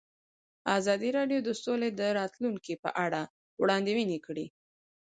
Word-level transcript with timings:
ازادي 0.77 1.09
راډیو 1.17 1.39
د 1.43 1.49
سوله 1.63 1.87
د 1.99 2.01
راتلونکې 2.19 2.73
په 2.83 2.89
اړه 3.05 3.21
وړاندوینې 3.61 4.19
کړې. 4.25 4.45